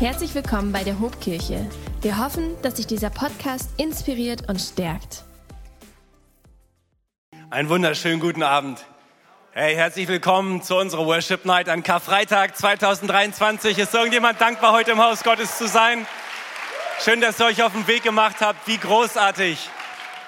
[0.00, 1.68] Herzlich willkommen bei der Hobkirche.
[2.00, 5.24] Wir hoffen, dass sich dieser Podcast inspiriert und stärkt.
[7.50, 8.82] Einen wunderschönen guten Abend.
[9.52, 13.76] Hey, herzlich willkommen zu unserer Worship Night an Karfreitag 2023.
[13.76, 16.06] Ist irgendjemand dankbar, heute im Haus Gottes zu sein?
[17.04, 18.66] Schön, dass ihr euch auf den Weg gemacht habt.
[18.66, 19.68] Wie großartig,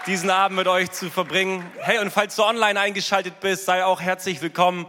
[0.07, 1.65] diesen Abend mit euch zu verbringen.
[1.81, 4.85] Hey, und falls du online eingeschaltet bist, sei auch herzlich willkommen.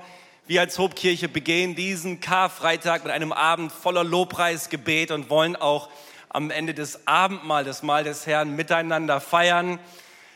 [0.46, 5.88] Wir als Hobkirche begehen diesen Karfreitag mit einem Abend voller Lobpreis, Gebet und wollen auch
[6.28, 9.80] am Ende des Abendmahls, das Mahl des Herrn, miteinander feiern.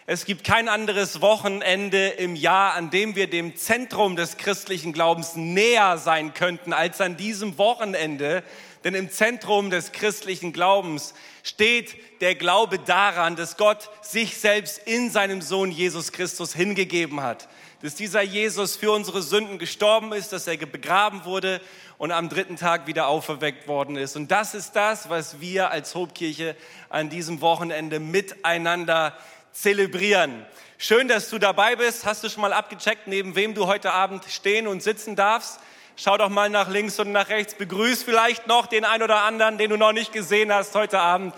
[0.05, 5.35] Es gibt kein anderes Wochenende im Jahr, an dem wir dem Zentrum des christlichen Glaubens
[5.35, 8.43] näher sein könnten als an diesem Wochenende.
[8.85, 15.11] Denn im Zentrum des christlichen Glaubens steht der Glaube daran, dass Gott sich selbst in
[15.11, 17.49] seinem Sohn Jesus Christus hingegeben hat
[17.81, 21.61] dass dieser Jesus für unsere Sünden gestorben ist, dass er begraben wurde
[21.97, 24.15] und am dritten Tag wieder auferweckt worden ist.
[24.15, 26.55] Und das ist das, was wir als Hobkirche
[26.89, 29.15] an diesem Wochenende miteinander
[29.51, 30.45] zelebrieren.
[30.79, 32.05] Schön, dass du dabei bist.
[32.05, 35.59] Hast du schon mal abgecheckt, neben wem du heute Abend stehen und sitzen darfst?
[35.95, 37.55] Schau doch mal nach links und nach rechts.
[37.55, 41.33] Begrüß vielleicht noch den ein oder anderen, den du noch nicht gesehen hast heute Abend,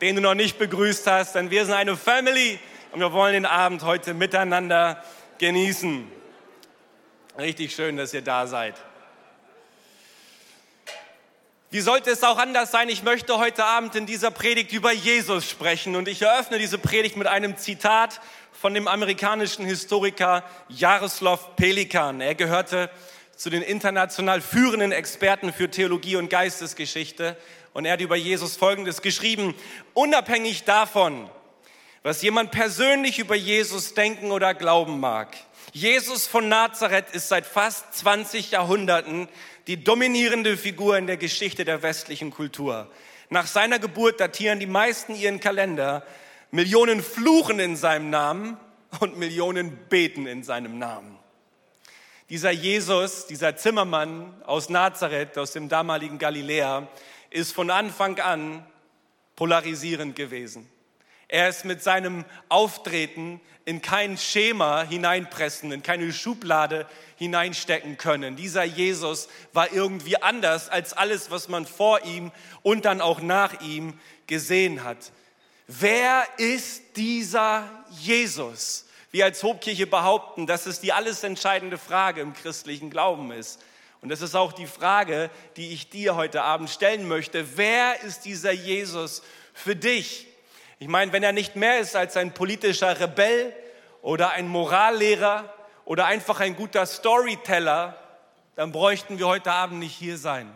[0.00, 1.34] den du noch nicht begrüßt hast.
[1.34, 2.58] Denn wir sind eine Family
[2.92, 5.02] und wir wollen den Abend heute miteinander
[5.40, 6.06] genießen.
[7.38, 8.74] Richtig schön, dass ihr da seid.
[11.70, 12.90] Wie sollte es auch anders sein?
[12.90, 17.16] Ich möchte heute Abend in dieser Predigt über Jesus sprechen und ich eröffne diese Predigt
[17.16, 18.20] mit einem Zitat
[18.52, 22.20] von dem amerikanischen Historiker Jaroslav Pelikan.
[22.20, 22.90] Er gehörte
[23.34, 27.34] zu den international führenden Experten für Theologie und Geistesgeschichte
[27.72, 29.54] und er hat über Jesus Folgendes geschrieben.
[29.94, 31.30] Unabhängig davon,
[32.02, 35.36] was jemand persönlich über Jesus denken oder glauben mag.
[35.72, 39.28] Jesus von Nazareth ist seit fast 20 Jahrhunderten
[39.66, 42.90] die dominierende Figur in der Geschichte der westlichen Kultur.
[43.28, 46.04] Nach seiner Geburt datieren die meisten ihren Kalender.
[46.50, 48.56] Millionen fluchen in seinem Namen
[48.98, 51.16] und Millionen beten in seinem Namen.
[52.30, 56.88] Dieser Jesus, dieser Zimmermann aus Nazareth, aus dem damaligen Galiläa,
[57.28, 58.66] ist von Anfang an
[59.36, 60.68] polarisierend gewesen.
[61.32, 68.34] Er ist mit seinem Auftreten in kein Schema hineinpressen, in keine Schublade hineinstecken können.
[68.34, 72.32] Dieser Jesus war irgendwie anders als alles, was man vor ihm
[72.62, 73.96] und dann auch nach ihm
[74.26, 75.12] gesehen hat.
[75.68, 78.86] Wer ist dieser Jesus?
[79.12, 83.60] Wir als Hobkirche behaupten, dass es die alles entscheidende Frage im christlichen Glauben ist.
[84.00, 87.56] Und das ist auch die Frage, die ich dir heute Abend stellen möchte.
[87.56, 89.22] Wer ist dieser Jesus
[89.54, 90.26] für dich?
[90.82, 93.54] Ich meine, wenn er nicht mehr ist als ein politischer Rebell
[94.00, 95.52] oder ein Morallehrer
[95.84, 97.98] oder einfach ein guter Storyteller,
[98.56, 100.50] dann bräuchten wir heute Abend nicht hier sein.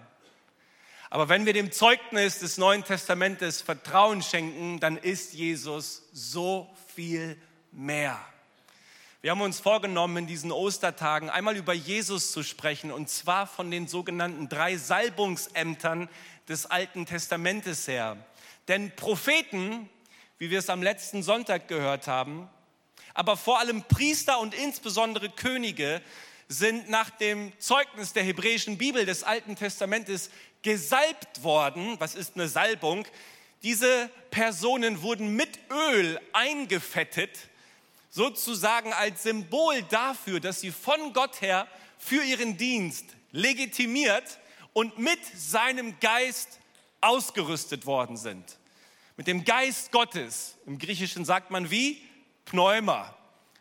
[1.10, 7.36] Aber wenn wir dem Zeugnis des Neuen Testamentes Vertrauen schenken, dann ist Jesus so viel
[7.70, 8.18] mehr.
[9.20, 13.70] Wir haben uns vorgenommen, in diesen Ostertagen einmal über Jesus zu sprechen, und zwar von
[13.70, 16.08] den sogenannten drei Salbungsämtern
[16.48, 18.16] des Alten Testamentes her.
[18.68, 19.90] Denn Propheten
[20.38, 22.48] wie wir es am letzten Sonntag gehört haben.
[23.14, 26.02] Aber vor allem Priester und insbesondere Könige
[26.48, 30.30] sind nach dem Zeugnis der hebräischen Bibel des Alten Testamentes
[30.62, 31.96] gesalbt worden.
[32.00, 33.06] Was ist eine Salbung?
[33.62, 37.30] Diese Personen wurden mit Öl eingefettet,
[38.10, 41.66] sozusagen als Symbol dafür, dass sie von Gott her
[41.98, 44.38] für ihren Dienst legitimiert
[44.72, 46.58] und mit seinem Geist
[47.00, 48.58] ausgerüstet worden sind
[49.16, 50.56] mit dem Geist Gottes.
[50.66, 52.02] Im Griechischen sagt man wie?
[52.44, 53.14] Pneuma.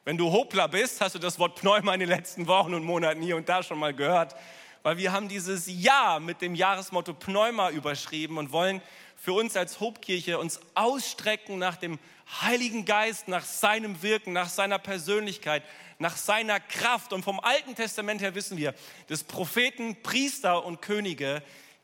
[0.03, 3.21] Wenn du Hopla bist, hast du das Wort Pneuma in den letzten Wochen und Monaten
[3.21, 4.35] hier und da schon mal gehört,
[4.81, 8.81] weil wir haben dieses Jahr mit dem Jahresmotto Pneuma überschrieben und wollen
[9.15, 11.99] für uns als Hobkirche uns ausstrecken nach dem
[12.41, 15.63] Heiligen Geist, nach seinem Wirken, nach seiner Persönlichkeit,
[15.99, 17.13] nach seiner Kraft.
[17.13, 18.73] Und vom Alten Testament her wissen wir,
[19.07, 21.41] dass Propheten, Priester und Könige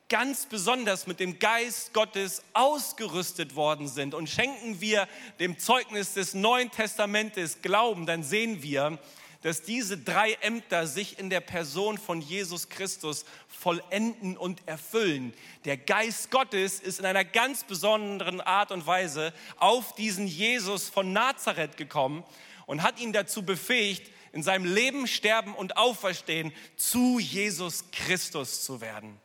[0.09, 5.07] ganz besonders mit dem Geist Gottes ausgerüstet worden sind und schenken wir
[5.39, 8.97] dem Zeugnis des Neuen Testamentes Glauben, dann sehen wir,
[9.43, 15.33] dass diese drei Ämter sich in der Person von Jesus Christus vollenden und erfüllen.
[15.63, 21.13] Der Geist Gottes ist in einer ganz besonderen Art und Weise auf diesen Jesus von
[21.13, 22.25] Nazareth gekommen
[22.65, 28.81] und hat ihn dazu befähigt, in seinem Leben, Sterben und Auferstehen zu Jesus Christus zu
[28.81, 29.19] werden.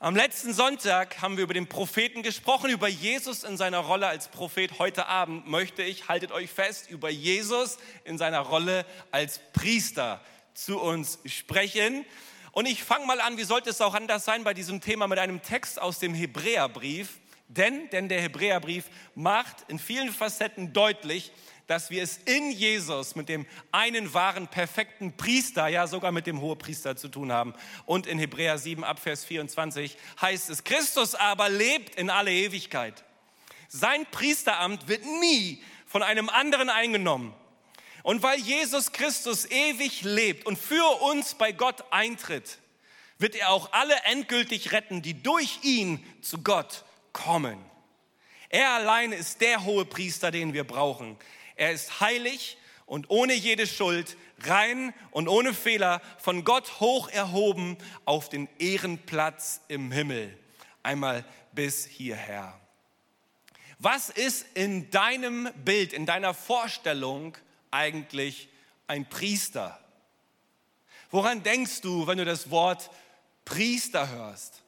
[0.00, 4.28] Am letzten Sonntag haben wir über den Propheten gesprochen, über Jesus in seiner Rolle als
[4.28, 4.78] Prophet.
[4.78, 10.20] Heute Abend möchte ich, haltet euch fest, über Jesus in seiner Rolle als Priester
[10.54, 12.06] zu uns sprechen.
[12.52, 15.18] Und ich fange mal an, wie sollte es auch anders sein bei diesem Thema mit
[15.18, 17.18] einem Text aus dem Hebräerbrief.
[17.48, 18.84] Denn, denn der Hebräerbrief
[19.14, 21.32] macht in vielen Facetten deutlich,
[21.66, 26.40] dass wir es in Jesus mit dem einen wahren, perfekten Priester, ja sogar mit dem
[26.40, 27.54] Hohepriester zu tun haben.
[27.84, 33.04] Und in Hebräer 7 ab Vers 24 heißt es, Christus aber lebt in alle Ewigkeit.
[33.68, 37.34] Sein Priesteramt wird nie von einem anderen eingenommen.
[38.02, 42.58] Und weil Jesus Christus ewig lebt und für uns bei Gott eintritt,
[43.18, 47.58] wird er auch alle endgültig retten, die durch ihn zu Gott kommen.
[48.48, 51.16] Er allein ist der hohe Priester, den wir brauchen.
[51.56, 52.56] Er ist heilig
[52.86, 59.60] und ohne jede Schuld, rein und ohne Fehler, von Gott hoch erhoben auf den Ehrenplatz
[59.68, 60.36] im Himmel.
[60.82, 62.58] Einmal bis hierher.
[63.78, 67.36] Was ist in deinem Bild, in deiner Vorstellung
[67.70, 68.48] eigentlich
[68.86, 69.78] ein Priester?
[71.10, 72.90] Woran denkst du, wenn du das Wort
[73.44, 74.62] Priester hörst?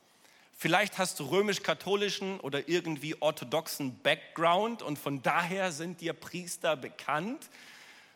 [0.63, 7.49] Vielleicht hast du römisch-katholischen oder irgendwie orthodoxen Background und von daher sind dir Priester bekannt.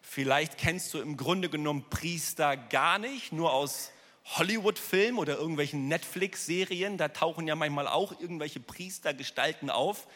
[0.03, 3.93] Vielleicht kennst du im Grunde genommen Priester gar nicht, nur aus
[4.27, 6.99] Hollywood-Filmen oder irgendwelchen Netflix-Serien.
[6.99, 10.07] Da tauchen ja manchmal auch irgendwelche Priestergestalten auf.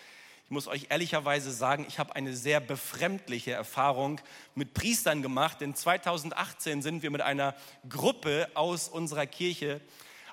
[0.45, 4.21] Ich muss euch ehrlicherweise sagen, ich habe eine sehr befremdliche Erfahrung
[4.55, 7.55] mit Priestern gemacht, denn 2018 sind wir mit einer
[7.89, 9.81] Gruppe aus unserer Kirche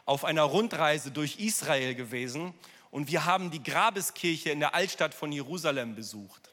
[0.05, 2.53] auf einer Rundreise durch Israel gewesen
[2.91, 6.49] und wir haben die Grabeskirche in der Altstadt von Jerusalem besucht.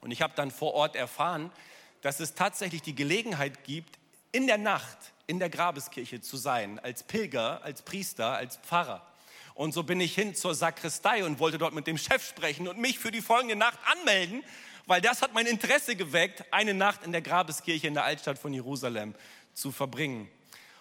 [0.00, 1.52] Und ich habe dann vor Ort erfahren,
[2.00, 3.98] dass es tatsächlich die Gelegenheit gibt,
[4.32, 9.06] in der Nacht in der Grabeskirche zu sein, als Pilger, als Priester, als Pfarrer.
[9.54, 12.78] Und so bin ich hin zur Sakristei und wollte dort mit dem Chef sprechen und
[12.78, 14.42] mich für die folgende Nacht anmelden,
[14.86, 18.52] weil das hat mein Interesse geweckt, eine Nacht in der Grabeskirche in der Altstadt von
[18.52, 19.14] Jerusalem
[19.54, 20.28] zu verbringen.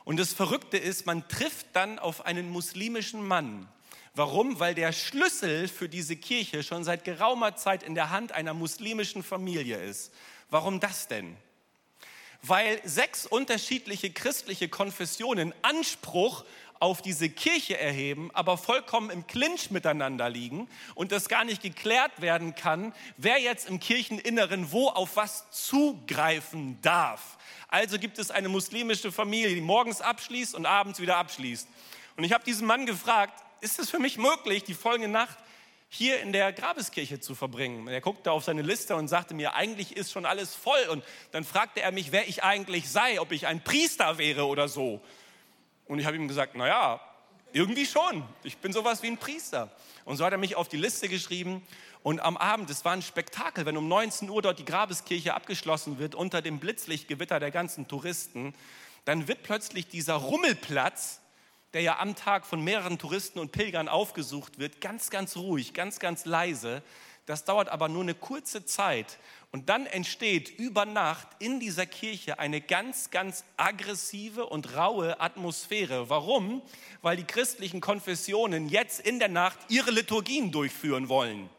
[0.03, 3.68] Und das Verrückte ist, man trifft dann auf einen muslimischen Mann.
[4.13, 4.59] Warum?
[4.59, 9.24] Weil der Schlüssel für diese Kirche schon seit geraumer Zeit in der Hand einer muslimischen
[9.24, 10.12] Familie ist.
[10.50, 11.38] Warum das denn?
[12.42, 16.44] Weil sechs unterschiedliche christliche Konfessionen Anspruch
[16.81, 22.22] auf diese Kirche erheben, aber vollkommen im Clinch miteinander liegen und das gar nicht geklärt
[22.22, 27.38] werden kann, wer jetzt im Kircheninneren wo auf was zugreifen darf.
[27.68, 31.68] Also gibt es eine muslimische Familie, die morgens abschließt und abends wieder abschließt.
[32.18, 35.38] Und ich habe diesen Mann gefragt, ist es für mich möglich, die folgende Nacht
[35.88, 37.88] hier in der Grabeskirche zu verbringen.
[37.89, 40.84] Er guckte auf seine Liste und sagte mir, eigentlich ist schon alles voll.
[40.89, 44.68] Und dann fragte er mich, wer ich eigentlich sei, ob ich ein Priester wäre oder
[44.68, 45.01] so.
[45.91, 47.01] Und ich habe ihm gesagt, naja,
[47.51, 48.23] irgendwie schon.
[48.43, 49.69] Ich bin sowas wie ein Priester.
[50.05, 51.61] Und so hat er mich auf die Liste geschrieben.
[52.01, 55.99] Und am Abend, es war ein Spektakel, wenn um 19 Uhr dort die Grabeskirche abgeschlossen
[55.99, 58.55] wird, unter dem Blitzlichtgewitter der ganzen Touristen,
[59.03, 61.19] dann wird plötzlich dieser Rummelplatz,
[61.73, 65.99] der ja am Tag von mehreren Touristen und Pilgern aufgesucht wird, ganz, ganz ruhig, ganz,
[65.99, 66.83] ganz leise.
[67.25, 69.17] Das dauert aber nur eine kurze Zeit.
[69.53, 76.09] Und dann entsteht über Nacht in dieser Kirche eine ganz, ganz aggressive und raue Atmosphäre.
[76.09, 76.62] Warum?
[77.01, 81.50] Weil die christlichen Konfessionen jetzt in der Nacht ihre Liturgien durchführen wollen.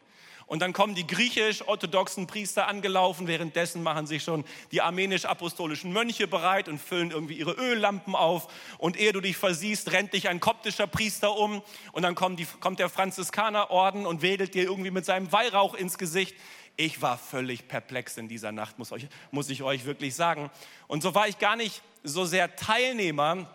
[0.45, 3.27] Und dann kommen die griechisch-orthodoxen Priester angelaufen.
[3.27, 8.47] Währenddessen machen sich schon die armenisch-apostolischen Mönche bereit und füllen irgendwie ihre Öllampen auf.
[8.77, 11.61] Und ehe du dich versiehst, rennt dich ein koptischer Priester um.
[11.91, 15.97] Und dann kommt, die, kommt der Franziskanerorden und wedelt dir irgendwie mit seinem Weihrauch ins
[15.97, 16.35] Gesicht.
[16.75, 20.49] Ich war völlig perplex in dieser Nacht, muss, euch, muss ich euch wirklich sagen.
[20.87, 23.47] Und so war ich gar nicht so sehr Teilnehmer,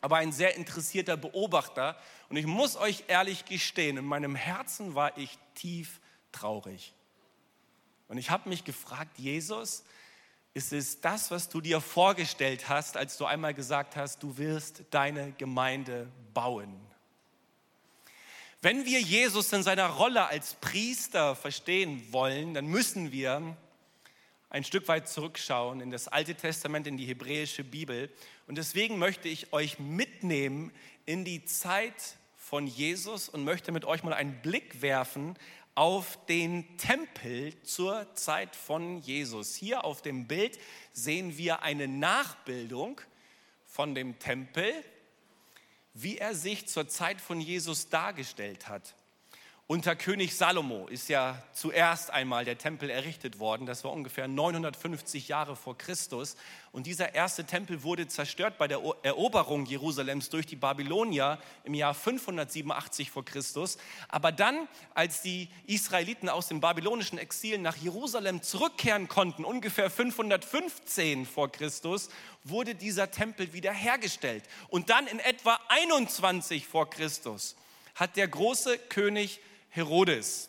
[0.00, 1.96] aber ein sehr interessierter Beobachter.
[2.28, 6.92] Und ich muss euch ehrlich gestehen, in meinem Herzen war ich tief traurig.
[8.08, 9.84] Und ich habe mich gefragt, Jesus,
[10.54, 14.84] ist es das, was du dir vorgestellt hast, als du einmal gesagt hast, du wirst
[14.90, 16.87] deine Gemeinde bauen?
[18.60, 23.56] Wenn wir Jesus in seiner Rolle als Priester verstehen wollen, dann müssen wir
[24.50, 28.10] ein Stück weit zurückschauen in das Alte Testament, in die hebräische Bibel.
[28.48, 30.72] Und deswegen möchte ich euch mitnehmen
[31.06, 35.38] in die Zeit von Jesus und möchte mit euch mal einen Blick werfen
[35.76, 39.54] auf den Tempel zur Zeit von Jesus.
[39.54, 40.58] Hier auf dem Bild
[40.92, 43.00] sehen wir eine Nachbildung
[43.66, 44.72] von dem Tempel,
[46.02, 48.94] wie er sich zur Zeit von Jesus dargestellt hat.
[49.70, 53.66] Unter König Salomo ist ja zuerst einmal der Tempel errichtet worden.
[53.66, 56.36] Das war ungefähr 950 Jahre vor Christus.
[56.72, 61.92] Und dieser erste Tempel wurde zerstört bei der Eroberung Jerusalems durch die Babylonier im Jahr
[61.92, 63.76] 587 vor Christus.
[64.08, 71.26] Aber dann, als die Israeliten aus dem babylonischen Exil nach Jerusalem zurückkehren konnten, ungefähr 515
[71.26, 72.08] vor Christus,
[72.42, 74.44] wurde dieser Tempel wiederhergestellt.
[74.68, 77.54] Und dann in etwa 21 vor Christus
[77.94, 80.48] hat der große König Herodes.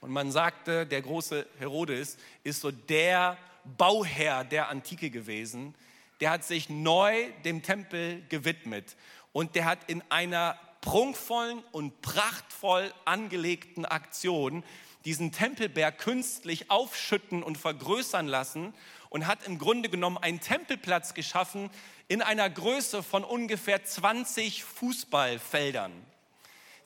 [0.00, 5.74] Und man sagte, der große Herodes ist so der Bauherr der Antike gewesen.
[6.20, 8.96] Der hat sich neu dem Tempel gewidmet
[9.32, 14.62] und der hat in einer prunkvollen und prachtvoll angelegten Aktion
[15.04, 18.74] diesen Tempelberg künstlich aufschütten und vergrößern lassen
[19.10, 21.70] und hat im Grunde genommen einen Tempelplatz geschaffen
[22.08, 25.92] in einer Größe von ungefähr 20 Fußballfeldern.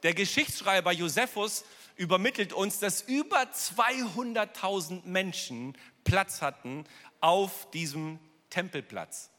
[0.02, 1.64] Der Geschichtsschreiber Josephus
[1.96, 6.84] übermittelt uns, dass über 200.000 Menschen Platz hatten
[7.20, 9.30] auf diesem Tempelplatz.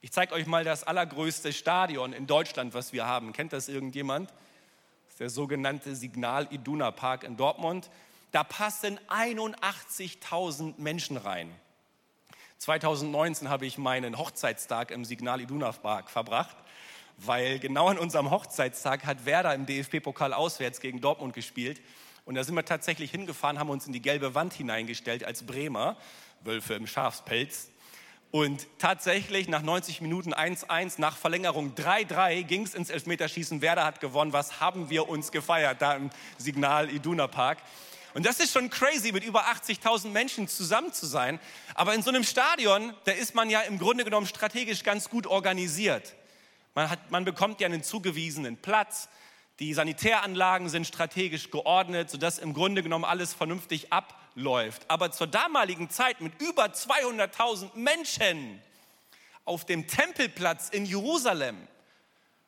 [0.00, 3.32] Ich zeige euch mal das allergrößte Stadion in Deutschland, was wir haben.
[3.32, 4.30] Kennt das irgendjemand?
[4.30, 7.90] Das ist der sogenannte Signal Iduna Park in Dortmund.
[8.32, 11.54] Da passen 81.000 Menschen rein.
[12.58, 16.56] 2019 habe ich meinen Hochzeitstag im Signal Iduna Park verbracht
[17.24, 21.80] weil genau an unserem Hochzeitstag hat Werder im DFB-Pokal auswärts gegen Dortmund gespielt.
[22.24, 25.96] Und da sind wir tatsächlich hingefahren, haben uns in die gelbe Wand hineingestellt als Bremer,
[26.42, 27.70] Wölfe im Schafspelz.
[28.30, 33.60] Und tatsächlich nach 90 Minuten 1-1, nach Verlängerung 3-3 ging es ins Elfmeterschießen.
[33.60, 34.32] Werder hat gewonnen.
[34.32, 37.58] Was haben wir uns gefeiert da im Signal Iduna Park?
[38.14, 41.40] Und das ist schon crazy, mit über 80.000 Menschen zusammen zu sein.
[41.74, 45.26] Aber in so einem Stadion, da ist man ja im Grunde genommen strategisch ganz gut
[45.26, 46.14] organisiert.
[46.74, 49.08] Man, hat, man bekommt ja einen zugewiesenen Platz.
[49.58, 54.82] Die Sanitäranlagen sind strategisch geordnet, sodass im Grunde genommen alles vernünftig abläuft.
[54.88, 58.62] Aber zur damaligen Zeit mit über 200.000 Menschen
[59.44, 61.56] auf dem Tempelplatz in Jerusalem,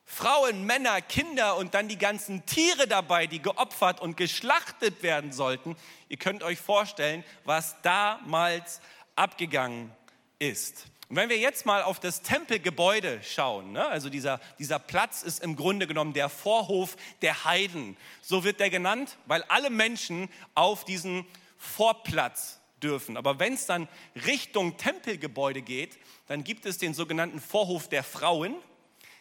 [0.05, 5.75] Frauen, Männer, Kinder und dann die ganzen Tiere dabei, die geopfert und geschlachtet werden sollten.
[6.09, 8.81] Ihr könnt euch vorstellen, was damals
[9.15, 9.91] abgegangen
[10.39, 10.85] ist.
[11.13, 15.43] Und wenn wir jetzt mal auf das Tempelgebäude schauen, ne, also dieser, dieser Platz ist
[15.43, 17.95] im Grunde genommen der Vorhof der Heiden.
[18.23, 21.23] So wird der genannt, weil alle Menschen auf diesen
[21.59, 23.15] Vorplatz dürfen.
[23.15, 23.87] Aber wenn es dann
[24.25, 28.55] Richtung Tempelgebäude geht, dann gibt es den sogenannten Vorhof der Frauen.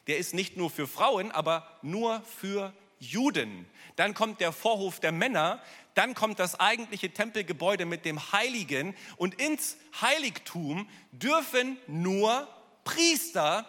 [0.07, 3.67] Der ist nicht nur für Frauen, aber nur für Juden.
[3.97, 5.61] Dann kommt der Vorhof der Männer,
[5.95, 12.49] dann kommt das eigentliche Tempelgebäude mit dem Heiligen und ins Heiligtum dürfen nur
[12.85, 13.67] Priester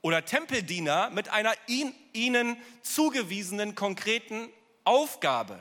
[0.00, 4.48] oder Tempeldiener mit einer ihnen zugewiesenen konkreten
[4.84, 5.60] Aufgabe.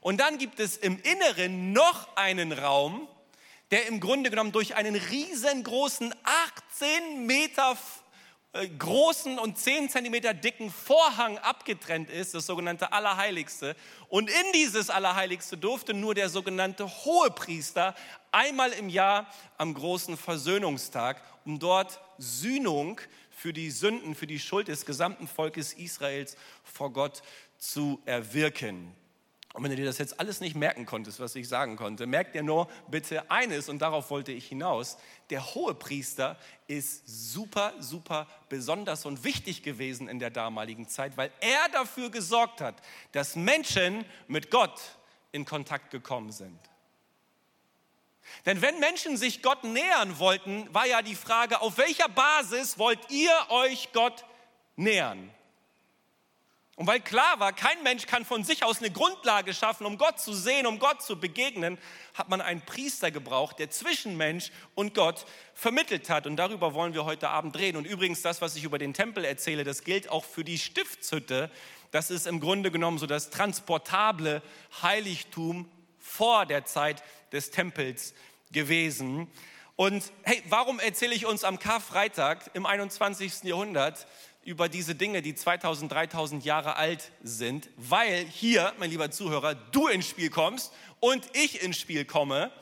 [0.00, 3.08] Und dann gibt es im Inneren noch einen Raum,
[3.70, 7.76] der im Grunde genommen durch einen riesengroßen 18 Meter
[8.78, 13.74] großen und 10 Zentimeter dicken Vorhang abgetrennt ist, das sogenannte Allerheiligste.
[14.08, 17.94] Und in dieses Allerheiligste durfte nur der sogenannte Hohepriester
[18.30, 19.26] einmal im Jahr
[19.58, 25.72] am großen Versöhnungstag, um dort Sühnung für die Sünden, für die Schuld des gesamten Volkes
[25.72, 27.22] Israels vor Gott
[27.58, 28.94] zu erwirken.
[29.54, 32.34] Und wenn du dir das jetzt alles nicht merken konntest, was ich sagen konnte, merkt
[32.34, 34.98] dir nur bitte eines, und darauf wollte ich hinaus,
[35.30, 41.30] der hohe Priester ist super, super besonders und wichtig gewesen in der damaligen Zeit, weil
[41.38, 42.74] er dafür gesorgt hat,
[43.12, 44.80] dass Menschen mit Gott
[45.30, 46.58] in Kontakt gekommen sind.
[48.46, 52.98] Denn wenn Menschen sich Gott nähern wollten, war ja die Frage, auf welcher Basis wollt
[53.08, 54.24] ihr euch Gott
[54.74, 55.30] nähern?
[56.76, 60.18] Und weil klar war, kein Mensch kann von sich aus eine Grundlage schaffen, um Gott
[60.18, 61.78] zu sehen, um Gott zu begegnen,
[62.14, 66.26] hat man einen Priester gebraucht, der zwischen Mensch und Gott vermittelt hat.
[66.26, 67.76] Und darüber wollen wir heute Abend reden.
[67.76, 71.48] Und übrigens, das, was ich über den Tempel erzähle, das gilt auch für die Stiftshütte.
[71.92, 74.42] Das ist im Grunde genommen so das transportable
[74.82, 78.14] Heiligtum vor der Zeit des Tempels
[78.50, 79.28] gewesen.
[79.76, 83.44] Und hey, warum erzähle ich uns am Karfreitag im 21.
[83.44, 84.06] Jahrhundert
[84.44, 89.88] über diese Dinge, die 2000, 3000 Jahre alt sind, weil hier, mein lieber Zuhörer, du
[89.88, 92.52] ins Spiel kommst und ich ins Spiel komme.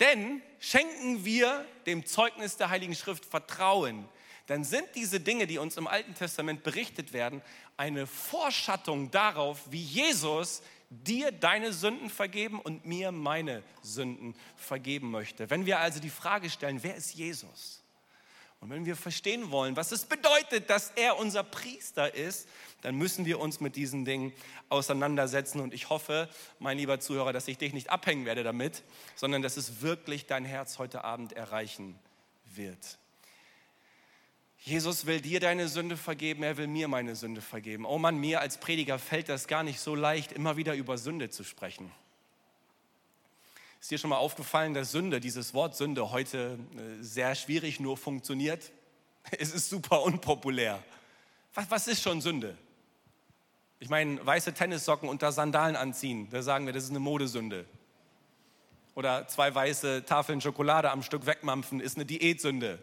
[0.00, 4.08] Denn schenken wir dem Zeugnis der Heiligen Schrift Vertrauen,
[4.46, 7.42] dann sind diese Dinge, die uns im Alten Testament berichtet werden,
[7.76, 15.48] eine Vorschattung darauf, wie Jesus dir deine Sünden vergeben und mir meine Sünden vergeben möchte.
[15.48, 17.81] Wenn wir also die Frage stellen, wer ist Jesus?
[18.62, 22.48] Und wenn wir verstehen wollen, was es bedeutet, dass er unser Priester ist,
[22.82, 24.32] dann müssen wir uns mit diesen Dingen
[24.68, 25.60] auseinandersetzen.
[25.60, 26.28] Und ich hoffe,
[26.60, 28.84] mein lieber Zuhörer, dass ich dich nicht abhängen werde damit,
[29.16, 31.98] sondern dass es wirklich dein Herz heute Abend erreichen
[32.54, 32.98] wird.
[34.58, 37.84] Jesus will dir deine Sünde vergeben, er will mir meine Sünde vergeben.
[37.84, 41.30] Oh Mann, mir als Prediger fällt das gar nicht so leicht, immer wieder über Sünde
[41.30, 41.90] zu sprechen.
[43.82, 47.96] Ist dir schon mal aufgefallen, dass Sünde, dieses Wort Sünde heute äh, sehr schwierig nur
[47.96, 48.70] funktioniert?
[49.38, 50.80] Es ist super unpopulär.
[51.52, 52.56] Was, was ist schon Sünde?
[53.80, 57.64] Ich meine, weiße Tennissocken unter Sandalen anziehen, da sagen wir, das ist eine Modesünde.
[58.94, 62.78] Oder zwei weiße Tafeln Schokolade am Stück wegmampfen, ist eine Diätsünde.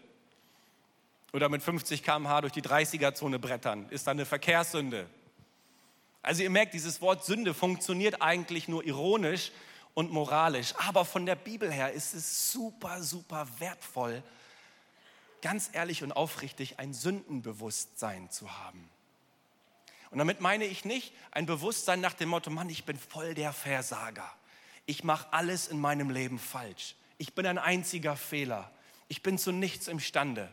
[1.31, 5.09] Oder mit 50 km/h durch die 30er-Zone brettern, ist dann eine Verkehrssünde.
[6.21, 9.53] Also ihr merkt, dieses Wort Sünde funktioniert eigentlich nur ironisch
[9.93, 10.73] und moralisch.
[10.77, 14.23] Aber von der Bibel her ist es super, super wertvoll,
[15.41, 18.89] ganz ehrlich und aufrichtig ein Sündenbewusstsein zu haben.
[20.11, 23.53] Und damit meine ich nicht ein Bewusstsein nach dem Motto, Mann, ich bin voll der
[23.53, 24.29] Versager.
[24.85, 26.95] Ich mache alles in meinem Leben falsch.
[27.19, 28.71] Ich bin ein einziger Fehler.
[29.07, 30.51] Ich bin zu nichts imstande.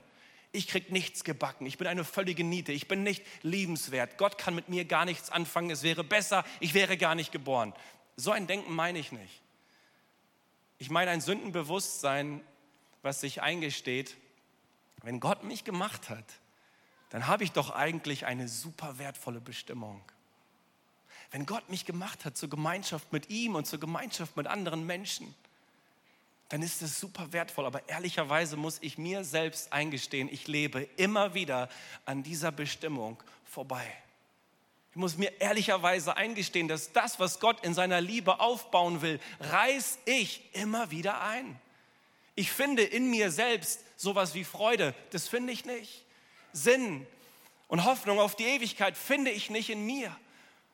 [0.52, 1.66] Ich krieg nichts gebacken.
[1.66, 2.72] Ich bin eine völlige Niete.
[2.72, 4.18] Ich bin nicht liebenswert.
[4.18, 5.70] Gott kann mit mir gar nichts anfangen.
[5.70, 6.44] Es wäre besser.
[6.60, 7.74] Ich wäre gar nicht geboren.
[8.16, 9.42] So ein Denken meine ich nicht.
[10.78, 12.42] Ich meine ein Sündenbewusstsein,
[13.02, 14.16] was sich eingesteht,
[15.02, 16.24] wenn Gott mich gemacht hat,
[17.10, 20.02] dann habe ich doch eigentlich eine super wertvolle Bestimmung.
[21.30, 25.34] Wenn Gott mich gemacht hat zur Gemeinschaft mit ihm und zur Gemeinschaft mit anderen Menschen,
[26.48, 27.66] dann ist es super wertvoll.
[27.66, 31.68] Aber ehrlicherweise muss ich mir selbst eingestehen, ich lebe immer wieder
[32.04, 33.86] an dieser Bestimmung vorbei.
[34.96, 39.98] Ich muss mir ehrlicherweise eingestehen, dass das, was Gott in seiner Liebe aufbauen will, reiß
[40.06, 41.60] ich immer wieder ein.
[42.34, 46.02] Ich finde in mir selbst sowas wie Freude, das finde ich nicht.
[46.54, 47.06] Sinn
[47.68, 50.16] und Hoffnung auf die Ewigkeit finde ich nicht in mir.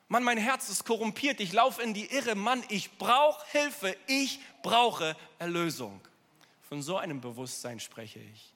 [0.07, 2.35] Mann, mein Herz ist korrumpiert, ich laufe in die Irre.
[2.35, 5.99] Mann, ich brauche Hilfe, ich brauche Erlösung.
[6.69, 8.52] Von so einem Bewusstsein spreche ich.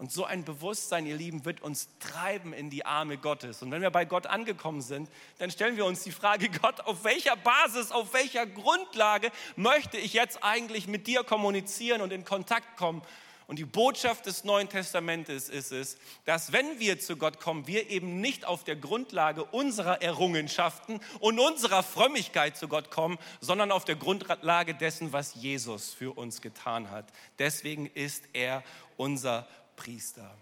[0.00, 3.60] Und so ein Bewusstsein, ihr Lieben, wird uns treiben in die Arme Gottes.
[3.60, 7.04] Und wenn wir bei Gott angekommen sind, dann stellen wir uns die Frage, Gott, auf
[7.04, 12.78] welcher Basis, auf welcher Grundlage möchte ich jetzt eigentlich mit dir kommunizieren und in Kontakt
[12.78, 13.02] kommen?
[13.46, 17.90] Und die Botschaft des Neuen Testamentes ist es, dass wenn wir zu Gott kommen, wir
[17.90, 23.84] eben nicht auf der Grundlage unserer Errungenschaften und unserer Frömmigkeit zu Gott kommen, sondern auf
[23.84, 27.04] der Grundlage dessen, was Jesus für uns getan hat.
[27.38, 28.62] Deswegen ist er
[28.96, 29.46] unser
[29.80, 30.36] Priester.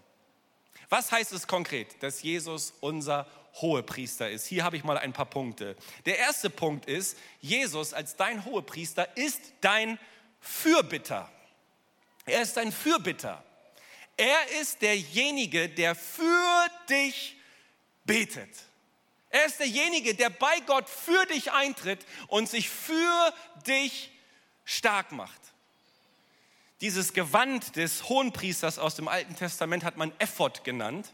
[0.89, 4.45] Was heißt es konkret, dass Jesus unser Hohepriester ist?
[4.47, 5.77] Hier habe ich mal ein paar Punkte.
[6.05, 9.97] Der erste Punkt ist, Jesus als dein Hohepriester ist dein
[10.41, 11.31] Fürbitter.
[12.25, 13.41] Er ist ein Fürbitter.
[14.17, 17.37] Er ist derjenige, der für dich
[18.03, 18.49] betet.
[19.29, 23.33] Er ist derjenige, der bei Gott für dich eintritt und sich für
[23.65, 24.11] dich
[24.65, 25.39] stark macht.
[26.81, 31.11] Dieses Gewand des Hohenpriesters aus dem Alten Testament hat man Ephod genannt.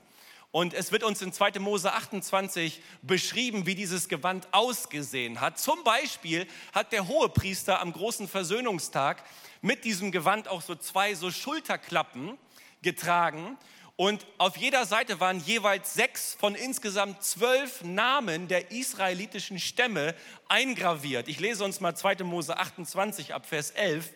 [0.52, 1.60] Und es wird uns in 2.
[1.60, 5.58] Mose 28 beschrieben, wie dieses Gewand ausgesehen hat.
[5.58, 9.24] Zum Beispiel hat der Hohepriester am großen Versöhnungstag
[9.64, 12.38] mit diesem Gewand auch so zwei so Schulterklappen
[12.84, 13.58] getragen.
[13.96, 20.14] Und auf jeder Seite waren jeweils sechs von insgesamt zwölf Namen der israelitischen Stämme
[20.48, 21.28] eingraviert.
[21.28, 22.24] Ich lese uns mal 2.
[22.24, 24.12] Mose 28 ab Vers 11.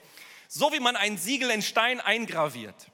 [0.51, 2.89] So wie man ein Siegel in Stein eingraviert,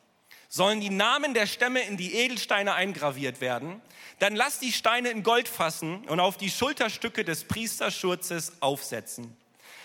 [0.50, 3.82] sollen die Namen der Stämme in die Edelsteine eingraviert werden.
[4.20, 9.38] Dann lass die Steine in Gold fassen und auf die Schulterstücke des Priesterschurzes aufsetzen.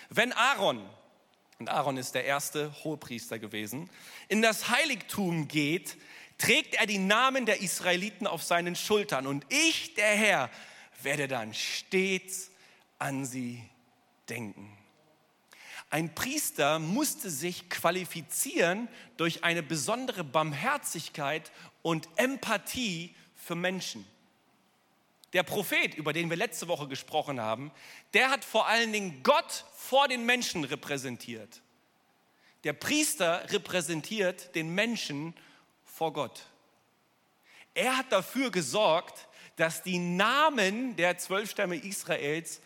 [0.09, 0.85] Wenn Aaron
[1.59, 3.89] und Aaron ist der erste Hohepriester gewesen,
[4.27, 5.95] in das Heiligtum geht,
[6.37, 9.27] trägt er die Namen der Israeliten auf seinen Schultern.
[9.27, 10.49] Und ich, der Herr,
[11.01, 12.51] werde dann stets
[12.99, 13.63] an sie
[14.27, 14.77] denken.
[15.91, 21.51] Ein Priester musste sich qualifizieren durch eine besondere Barmherzigkeit
[21.81, 24.07] und Empathie für Menschen.
[25.33, 27.71] Der Prophet, über den wir letzte Woche gesprochen haben,
[28.13, 31.61] der hat vor allen Dingen Gott vor den Menschen repräsentiert.
[32.63, 35.33] Der Priester repräsentiert den Menschen
[35.83, 36.45] vor Gott.
[37.73, 39.27] Er hat dafür gesorgt,
[39.57, 42.61] dass die Namen der zwölf Stämme Israels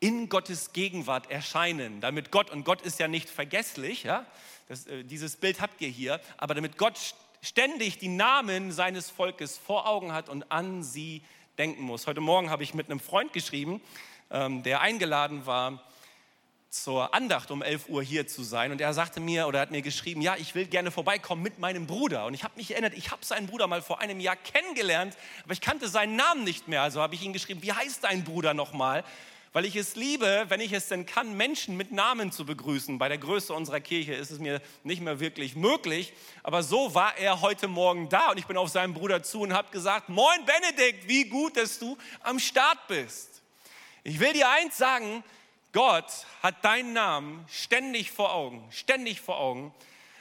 [0.00, 4.26] in Gottes Gegenwart erscheinen, damit Gott, und Gott ist ja nicht vergesslich, ja,
[4.68, 6.98] das, äh, dieses Bild habt ihr hier, aber damit Gott
[7.40, 11.22] ständig die Namen seines Volkes vor Augen hat und an sie
[11.58, 12.06] denken muss.
[12.06, 13.80] Heute Morgen habe ich mit einem Freund geschrieben,
[14.30, 15.82] ähm, der eingeladen war
[16.68, 18.72] zur Andacht um 11 Uhr hier zu sein.
[18.72, 21.86] Und er sagte mir oder hat mir geschrieben, ja, ich will gerne vorbeikommen mit meinem
[21.86, 22.26] Bruder.
[22.26, 25.52] Und ich habe mich erinnert, ich habe seinen Bruder mal vor einem Jahr kennengelernt, aber
[25.52, 26.82] ich kannte seinen Namen nicht mehr.
[26.82, 29.04] Also habe ich ihn geschrieben, wie heißt dein Bruder nochmal?
[29.52, 32.98] Weil ich es liebe, wenn ich es denn kann, Menschen mit Namen zu begrüßen.
[32.98, 36.12] Bei der Größe unserer Kirche ist es mir nicht mehr wirklich möglich.
[36.42, 39.52] Aber so war er heute Morgen da und ich bin auf seinen Bruder zu und
[39.52, 43.42] habe gesagt, Moin Benedikt, wie gut, dass du am Start bist.
[44.04, 45.24] Ich will dir eins sagen,
[45.72, 46.06] Gott
[46.42, 49.74] hat deinen Namen ständig vor Augen, ständig vor Augen,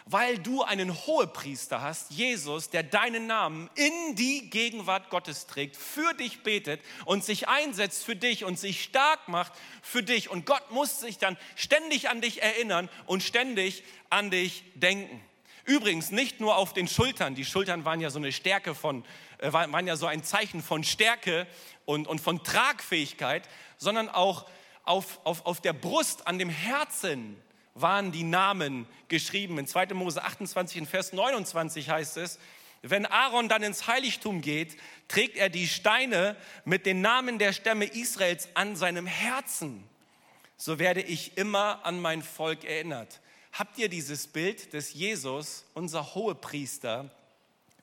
[0.06, 6.14] weil du einen Hohepriester hast, Jesus, der deinen Namen in die Gegenwart Gottes trägt, für
[6.14, 10.30] dich betet und sich einsetzt für dich und sich stark macht für dich.
[10.30, 15.22] Und Gott muss sich dann ständig an dich erinnern und ständig an dich denken.
[15.64, 17.34] Übrigens nicht nur auf den Schultern.
[17.34, 19.04] Die Schultern waren ja so eine Stärke von,
[19.40, 21.48] äh, waren ja so ein Zeichen von Stärke
[21.86, 24.46] und, und von Tragfähigkeit, sondern auch
[24.84, 27.42] auf, auf, auf der Brust, an dem Herzen
[27.76, 29.60] waren die Namen geschrieben.
[29.60, 29.88] In 2.
[29.94, 32.40] Mose 28, in Vers 29 heißt es,
[32.82, 36.36] wenn Aaron dann ins Heiligtum geht, trägt er die Steine
[36.66, 39.84] mit den Namen der Stämme Israels an seinem Herzen.
[40.58, 43.22] So werde ich immer an mein Volk erinnert.
[43.52, 47.10] Habt ihr dieses Bild, dass Jesus, unser Hohepriester,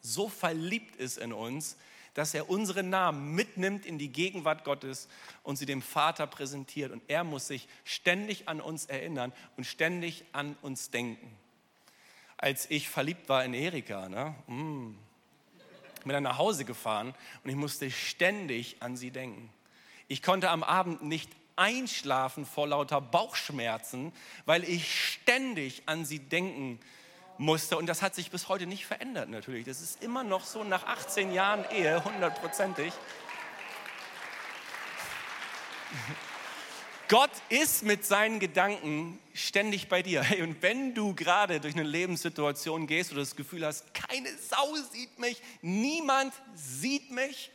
[0.00, 1.76] so verliebt ist in uns,
[2.14, 5.08] dass er unsere Namen mitnimmt in die Gegenwart Gottes
[5.42, 6.92] und sie dem Vater präsentiert.
[6.92, 11.36] Und er muss sich ständig an uns erinnern und ständig an uns denken.
[12.36, 14.94] Als ich verliebt war in Erika, ne, mm,
[16.04, 19.50] bin dann nach Hause gefahren und ich musste ständig an sie denken.
[20.08, 24.12] Ich konnte am Abend nicht einschlafen vor lauter Bauchschmerzen,
[24.44, 27.01] weil ich ständig an sie denken musste
[27.42, 27.76] musste.
[27.76, 29.66] Und das hat sich bis heute nicht verändert natürlich.
[29.66, 32.92] Das ist immer noch so nach 18 Jahren Ehe, hundertprozentig.
[37.08, 40.24] Gott ist mit seinen Gedanken ständig bei dir.
[40.42, 45.18] und wenn du gerade durch eine Lebenssituation gehst oder das Gefühl hast, keine Sau sieht
[45.18, 47.50] mich, niemand sieht mich,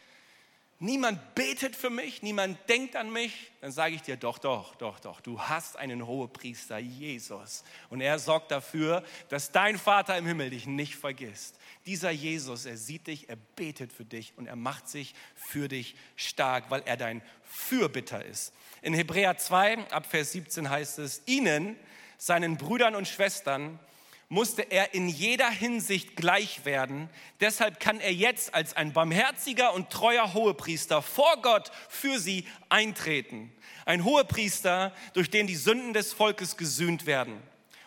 [0.80, 5.00] niemand betet für mich, niemand denkt an mich, dann sage ich dir, doch, doch, doch,
[5.00, 7.64] doch, du hast einen Hohepriester, Jesus.
[7.90, 11.58] Und er sorgt dafür, dass dein Vater im Himmel dich nicht vergisst.
[11.86, 15.96] Dieser Jesus, er sieht dich, er betet für dich und er macht sich für dich
[16.16, 18.54] stark, weil er dein Fürbitter ist.
[18.82, 21.76] In Hebräer 2, ab Vers 17 heißt es, ihnen,
[22.18, 23.80] seinen Brüdern und Schwestern,
[24.30, 27.10] musste er in jeder Hinsicht gleich werden.
[27.40, 33.54] Deshalb kann er jetzt als ein barmherziger und treuer Hohepriester vor Gott für sie eintreten.
[33.86, 37.42] Ein Hohepriester, durch den die Sünden des Volkes gesühnt werden.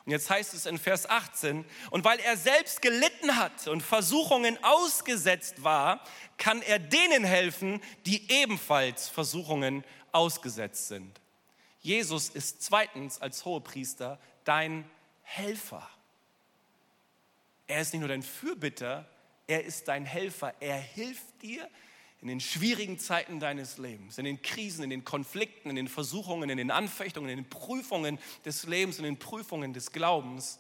[0.07, 4.59] Und jetzt heißt es in Vers 18, und weil er selbst gelitten hat und Versuchungen
[4.65, 6.03] ausgesetzt war,
[6.39, 11.21] kann er denen helfen, die ebenfalls Versuchungen ausgesetzt sind.
[11.81, 14.89] Jesus ist zweitens als Hohepriester dein
[15.23, 15.89] Helfer.
[17.71, 19.09] Er ist nicht nur dein Fürbitter,
[19.47, 20.55] er ist dein Helfer.
[20.59, 21.71] Er hilft dir
[22.21, 26.51] in den schwierigen Zeiten deines Lebens, in den Krisen, in den Konflikten, in den Versuchungen,
[26.51, 30.59] in den Anfechtungen, in den Prüfungen des Lebens, in den Prüfungen des Glaubens.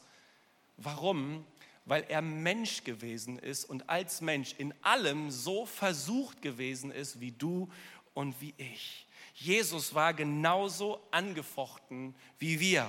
[0.76, 1.44] Warum?
[1.84, 7.32] Weil er Mensch gewesen ist und als Mensch in allem so versucht gewesen ist wie
[7.32, 7.68] du
[8.14, 9.04] und wie ich.
[9.34, 12.88] Jesus war genauso angefochten wie wir.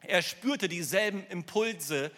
[0.00, 2.10] Er spürte dieselben Impulse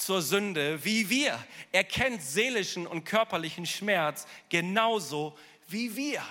[0.00, 1.38] zur Sünde wie wir.
[1.72, 5.36] Er kennt seelischen und körperlichen Schmerz genauso
[5.68, 6.22] wie wir.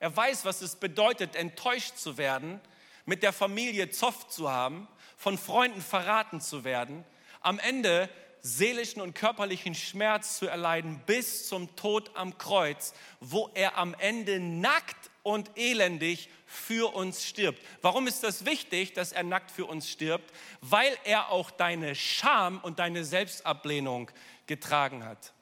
[0.00, 2.60] Er weiß, was es bedeutet, enttäuscht zu werden,
[3.06, 7.04] mit der Familie Zoff zu haben, von Freunden verraten zu werden,
[7.40, 8.08] am Ende
[8.40, 14.38] seelischen und körperlichen Schmerz zu erleiden bis zum Tod am Kreuz, wo er am Ende
[14.40, 17.62] nackt und elendig für uns stirbt.
[17.82, 20.32] Warum ist das wichtig, dass er nackt für uns stirbt?
[20.60, 24.10] Weil er auch deine Scham und deine Selbstablehnung
[24.46, 25.32] getragen hat.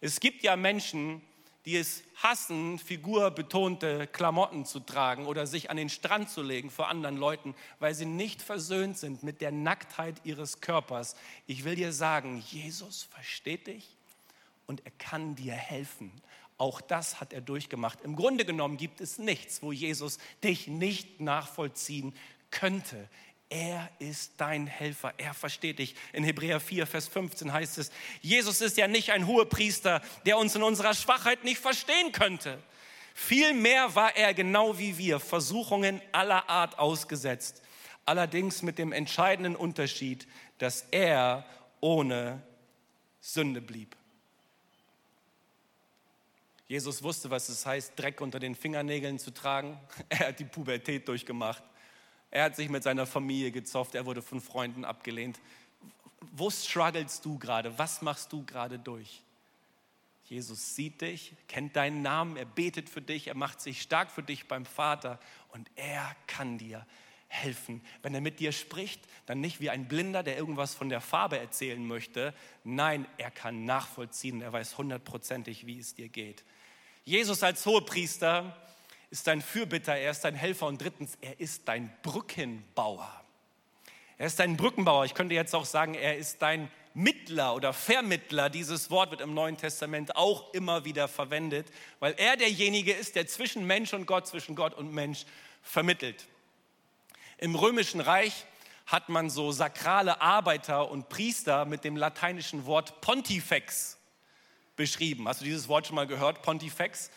[0.00, 1.22] Es gibt ja Menschen,
[1.64, 6.88] die es hassen, figurbetonte Klamotten zu tragen oder sich an den Strand zu legen vor
[6.88, 11.16] anderen Leuten, weil sie nicht versöhnt sind mit der Nacktheit ihres Körpers.
[11.46, 13.96] Ich will dir sagen, Jesus versteht dich
[14.66, 16.12] und er kann dir helfen.
[16.62, 18.02] Auch das hat er durchgemacht.
[18.02, 22.14] Im Grunde genommen gibt es nichts, wo Jesus dich nicht nachvollziehen
[22.52, 23.08] könnte.
[23.48, 25.96] Er ist dein Helfer, er versteht dich.
[26.12, 30.38] In Hebräer 4, Vers 15 heißt es, Jesus ist ja nicht ein hoher Priester, der
[30.38, 32.62] uns in unserer Schwachheit nicht verstehen könnte.
[33.12, 37.60] Vielmehr war er genau wie wir, Versuchungen aller Art ausgesetzt.
[38.06, 41.44] Allerdings mit dem entscheidenden Unterschied, dass er
[41.80, 42.40] ohne
[43.20, 43.96] Sünde blieb.
[46.72, 49.78] Jesus wusste, was es heißt, Dreck unter den Fingernägeln zu tragen.
[50.08, 51.62] Er hat die Pubertät durchgemacht.
[52.30, 55.38] Er hat sich mit seiner Familie gezofft, er wurde von Freunden abgelehnt.
[56.30, 57.78] Wo strugglest du gerade?
[57.78, 59.20] Was machst du gerade durch?
[60.24, 64.22] Jesus sieht dich, kennt deinen Namen, er betet für dich, er macht sich stark für
[64.22, 66.86] dich beim Vater und er kann dir
[67.28, 67.82] helfen.
[68.00, 71.38] Wenn er mit dir spricht, dann nicht wie ein Blinder, der irgendwas von der Farbe
[71.38, 72.32] erzählen möchte.
[72.64, 76.44] Nein, er kann nachvollziehen, er weiß hundertprozentig, wie es dir geht.
[77.04, 78.56] Jesus als Hohepriester
[79.10, 83.22] ist dein Fürbitter, er ist dein Helfer und drittens, er ist dein Brückenbauer.
[84.18, 85.04] Er ist dein Brückenbauer.
[85.04, 88.50] Ich könnte jetzt auch sagen, er ist dein Mittler oder Vermittler.
[88.50, 91.66] Dieses Wort wird im Neuen Testament auch immer wieder verwendet,
[91.98, 95.24] weil er derjenige ist, der zwischen Mensch und Gott, zwischen Gott und Mensch
[95.60, 96.26] vermittelt.
[97.38, 98.46] Im Römischen Reich
[98.86, 103.98] hat man so sakrale Arbeiter und Priester mit dem lateinischen Wort Pontifex
[104.76, 105.28] beschrieben.
[105.28, 107.10] Hast du dieses Wort schon mal gehört, Pontifex?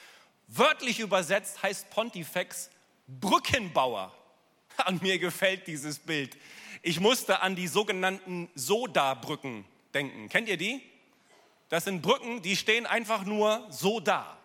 [0.48, 2.70] Wörtlich übersetzt heißt Pontifex
[3.08, 4.14] Brückenbauer.
[4.78, 6.38] An mir gefällt dieses Bild.
[6.82, 10.30] Ich musste an die sogenannten Soda-Brücken denken.
[10.30, 10.82] Kennt ihr die?
[11.70, 14.38] Das sind Brücken, die stehen einfach nur so da.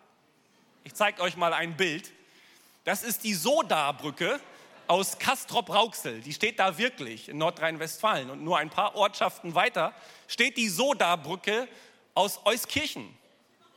[0.83, 2.11] Ich zeige euch mal ein Bild.
[2.83, 4.39] Das ist die Soda-Brücke
[4.87, 6.21] aus Kastrop-Rauxel.
[6.21, 8.31] Die steht da wirklich in Nordrhein-Westfalen.
[8.31, 9.93] Und nur ein paar Ortschaften weiter
[10.27, 11.67] steht die Soda-Brücke
[12.13, 13.07] aus Euskirchen.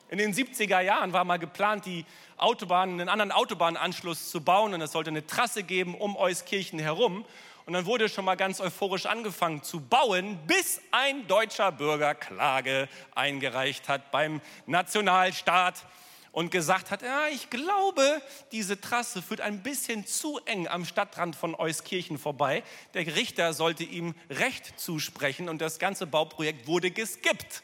[0.09, 2.05] In den 70er Jahren war mal geplant, die
[2.37, 7.25] Autobahn, einen anderen Autobahnanschluss zu bauen und es sollte eine Trasse geben um Euskirchen herum.
[7.67, 12.89] Und dann wurde schon mal ganz euphorisch angefangen zu bauen, bis ein deutscher Bürger Klage
[13.15, 15.87] eingereicht hat beim Nationalstaat
[16.31, 18.21] und gesagt hat, ja, ich glaube,
[18.53, 22.63] diese Trasse führt ein bisschen zu eng am Stadtrand von Euskirchen vorbei.
[22.93, 27.63] Der Richter sollte ihm Recht zusprechen und das ganze Bauprojekt wurde geskippt.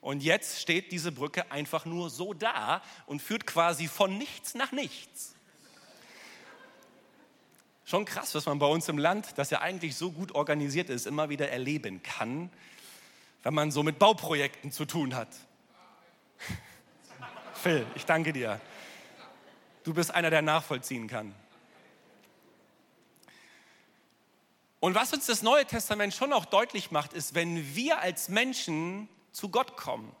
[0.00, 4.72] Und jetzt steht diese Brücke einfach nur so da und führt quasi von nichts nach
[4.72, 5.34] nichts.
[7.84, 11.06] Schon krass, was man bei uns im Land, das ja eigentlich so gut organisiert ist,
[11.06, 12.50] immer wieder erleben kann,
[13.42, 15.28] wenn man so mit Bauprojekten zu tun hat.
[17.54, 18.60] Phil, ich danke dir.
[19.84, 21.34] Du bist einer, der nachvollziehen kann.
[24.80, 29.08] Und was uns das Neue Testament schon auch deutlich macht, ist, wenn wir als Menschen
[29.38, 30.14] zu Gott kommen.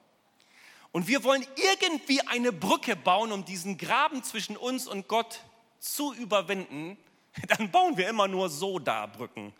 [0.92, 5.40] Und wir wollen irgendwie eine Brücke bauen, um diesen Graben zwischen uns und Gott
[5.80, 6.96] zu überwinden,
[7.48, 9.52] dann bauen wir immer nur so da Brücken.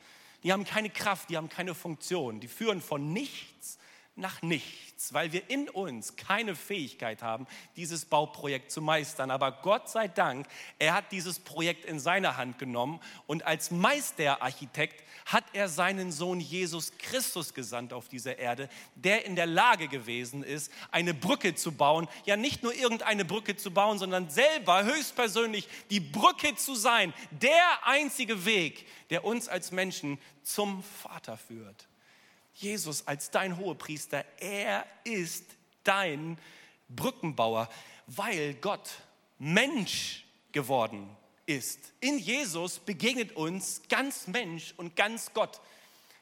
[0.45, 3.79] Die haben keine Kraft, die haben keine Funktion, die führen von nichts
[4.19, 9.31] nach nichts, weil wir in uns keine Fähigkeit haben, dieses Bauprojekt zu meistern.
[9.31, 10.47] Aber Gott sei Dank,
[10.79, 16.41] er hat dieses Projekt in seine Hand genommen und als Meisterarchitekt hat er seinen Sohn
[16.41, 21.73] Jesus Christus gesandt auf diese Erde, der in der Lage gewesen ist, eine Brücke zu
[21.73, 22.09] bauen.
[22.25, 27.13] Ja, nicht nur irgendeine Brücke zu bauen, sondern selber höchstpersönlich die Brücke zu sein.
[27.31, 31.89] Der einzige Weg, der uns als Menschen zum Vater führt.
[32.59, 35.45] Jesus als dein Hohepriester, er ist
[35.85, 36.39] dein
[36.89, 37.69] Brückenbauer,
[38.09, 38.91] weil Gott
[39.39, 41.09] Mensch geworden
[41.47, 41.79] ist.
[42.01, 45.61] In Jesus begegnet uns ganz Mensch und ganz Gott.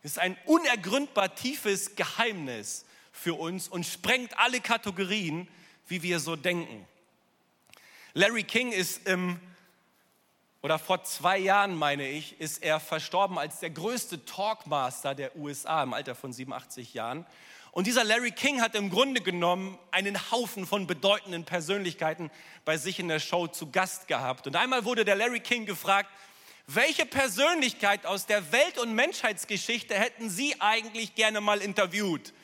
[0.02, 5.48] Es ist ein unergründbar tiefes Geheimnis für uns und sprengt alle Kategorien,
[5.88, 6.86] wie wir so denken.
[8.12, 9.40] Larry King ist im
[10.66, 15.80] oder vor zwei Jahren, meine ich, ist er verstorben als der größte Talkmaster der USA
[15.84, 17.24] im Alter von 87 Jahren.
[17.70, 22.32] Und dieser Larry King hat im Grunde genommen einen Haufen von bedeutenden Persönlichkeiten
[22.64, 24.48] bei sich in der Show zu Gast gehabt.
[24.48, 26.10] Und einmal wurde der Larry King gefragt,
[26.66, 32.34] welche Persönlichkeit aus der Welt- und Menschheitsgeschichte hätten Sie eigentlich gerne mal interviewt?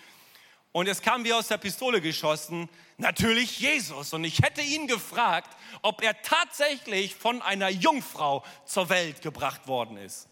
[0.71, 2.69] Und es kam wie aus der Pistole geschossen,
[3.03, 4.15] natürlich Jesus.
[4.15, 9.99] Und ich hätte ihn gefragt, ob er tatsächlich von einer Jungfrau zur Welt gebracht worden
[9.99, 10.29] ist.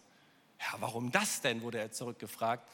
[0.61, 2.67] Ja, warum das denn, wurde er zurückgefragt.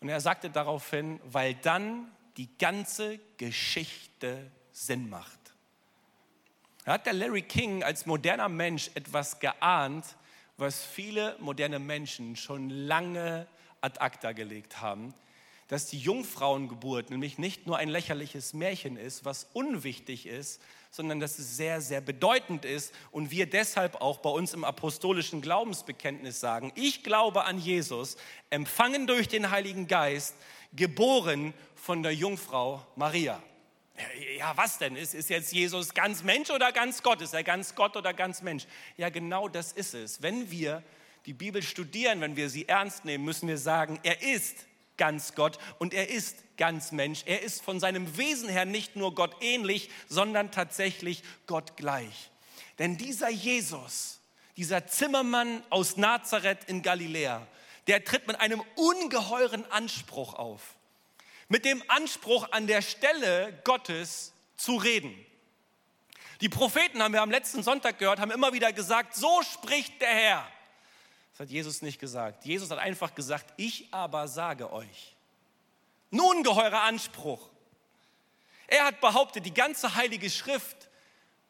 [0.00, 5.38] Und er sagte daraufhin, weil dann die ganze Geschichte Sinn macht.
[6.84, 10.04] Da hat der Larry King als moderner Mensch etwas geahnt,
[10.56, 13.46] was viele moderne Menschen schon lange
[13.82, 15.14] ad acta gelegt haben
[15.70, 21.38] dass die Jungfrauengeburt nämlich nicht nur ein lächerliches Märchen ist, was unwichtig ist, sondern dass
[21.38, 26.72] es sehr, sehr bedeutend ist und wir deshalb auch bei uns im apostolischen Glaubensbekenntnis sagen,
[26.74, 28.16] ich glaube an Jesus,
[28.50, 30.34] empfangen durch den Heiligen Geist,
[30.72, 33.40] geboren von der Jungfrau Maria.
[34.38, 34.96] Ja, was denn?
[34.96, 37.22] Ist, ist jetzt Jesus ganz Mensch oder ganz Gott?
[37.22, 38.66] Ist er ganz Gott oder ganz Mensch?
[38.96, 40.20] Ja, genau das ist es.
[40.20, 40.82] Wenn wir
[41.26, 44.66] die Bibel studieren, wenn wir sie ernst nehmen, müssen wir sagen, er ist
[45.00, 47.22] ganz Gott und er ist ganz Mensch.
[47.24, 52.30] Er ist von seinem Wesen her nicht nur Gott ähnlich, sondern tatsächlich Gott gleich.
[52.78, 54.20] Denn dieser Jesus,
[54.58, 57.46] dieser Zimmermann aus Nazareth in Galiläa,
[57.86, 60.76] der tritt mit einem ungeheuren Anspruch auf.
[61.48, 65.14] Mit dem Anspruch, an der Stelle Gottes zu reden.
[66.42, 70.14] Die Propheten, haben wir am letzten Sonntag gehört, haben immer wieder gesagt, so spricht der
[70.14, 70.52] Herr.
[71.40, 72.44] Das hat Jesus nicht gesagt.
[72.44, 75.16] Jesus hat einfach gesagt, ich aber sage euch.
[76.10, 77.48] Nun geheurer Anspruch.
[78.66, 80.90] Er hat behauptet, die ganze heilige Schrift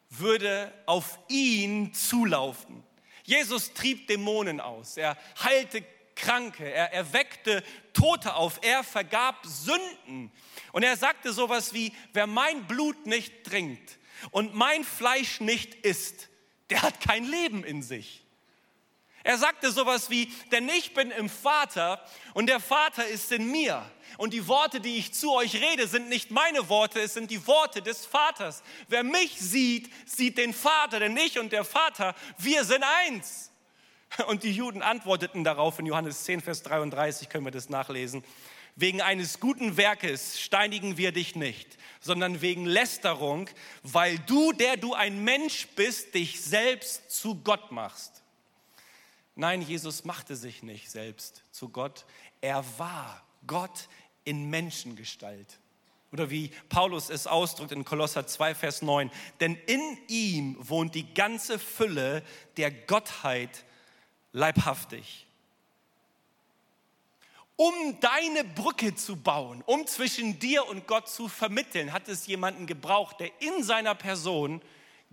[0.09, 2.85] würde auf ihn zulaufen.
[3.24, 10.31] Jesus trieb Dämonen aus, er heilte Kranke, er erweckte Tote auf, er vergab Sünden.
[10.70, 13.98] Und er sagte sowas wie, wer mein Blut nicht trinkt
[14.31, 16.29] und mein Fleisch nicht isst,
[16.70, 18.24] der hat kein Leben in sich.
[19.23, 22.03] Er sagte sowas wie, denn ich bin im Vater
[22.33, 23.85] und der Vater ist in mir.
[24.17, 27.47] Und die Worte, die ich zu euch rede, sind nicht meine Worte, es sind die
[27.47, 28.63] Worte des Vaters.
[28.89, 33.51] Wer mich sieht, sieht den Vater, denn ich und der Vater, wir sind eins.
[34.27, 38.25] Und die Juden antworteten darauf, in Johannes 10, Vers 33 können wir das nachlesen.
[38.75, 43.49] Wegen eines guten Werkes steinigen wir dich nicht, sondern wegen Lästerung,
[43.83, 48.20] weil du, der du ein Mensch bist, dich selbst zu Gott machst.
[49.35, 52.05] Nein, Jesus machte sich nicht selbst zu Gott.
[52.40, 53.88] Er war Gott
[54.25, 55.59] in Menschengestalt.
[56.12, 59.11] Oder wie Paulus es ausdrückt in Kolosser 2, Vers 9.
[59.38, 62.25] Denn in ihm wohnt die ganze Fülle
[62.57, 63.64] der Gottheit
[64.33, 65.27] leibhaftig.
[67.55, 72.66] Um deine Brücke zu bauen, um zwischen dir und Gott zu vermitteln, hat es jemanden
[72.66, 74.62] gebraucht, der in seiner Person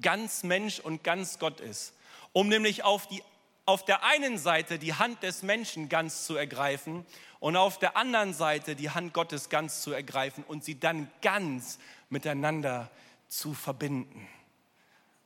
[0.01, 1.93] ganz Mensch und ganz Gott ist.
[2.31, 3.21] Um nämlich auf die
[3.67, 7.05] auf der einen Seite die Hand des Menschen ganz zu ergreifen
[7.41, 11.77] und auf der anderen Seite die Hand Gottes ganz zu ergreifen und sie dann ganz
[12.09, 12.89] miteinander
[13.27, 14.25] zu verbinden.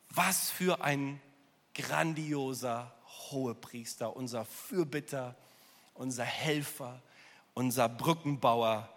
[0.09, 1.21] Was für ein
[1.75, 2.91] grandioser
[3.29, 5.35] Hohepriester, unser Fürbitter,
[5.93, 6.99] unser Helfer,
[7.53, 8.89] unser Brückenbauer.